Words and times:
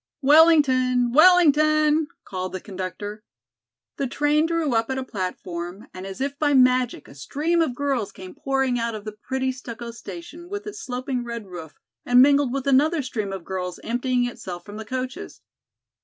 "Wellington! 0.23 1.11
Wellington!" 1.11 2.07
called 2.23 2.53
the 2.53 2.59
conductor. 2.59 3.23
The 3.97 4.07
train 4.07 4.47
drew 4.47 4.73
up 4.73 4.89
at 4.89 4.97
a 4.97 5.03
platform, 5.03 5.89
and 5.93 6.07
as 6.07 6.19
if 6.19 6.39
by 6.39 6.55
magic 6.55 7.07
a 7.07 7.13
stream 7.13 7.61
of 7.61 7.75
girls 7.75 8.11
came 8.11 8.33
pouring 8.33 8.79
out 8.79 8.95
of 8.95 9.05
the 9.05 9.11
pretty 9.11 9.51
stucco 9.51 9.91
station 9.91 10.49
with 10.49 10.65
its 10.65 10.81
sloping 10.83 11.23
red 11.23 11.45
roof 11.45 11.75
and 12.03 12.19
mingled 12.19 12.51
with 12.51 12.65
another 12.65 13.03
stream 13.03 13.31
of 13.31 13.45
girls 13.45 13.79
emptying 13.83 14.25
itself 14.25 14.65
from 14.65 14.77
the 14.77 14.85
coaches. 14.85 15.41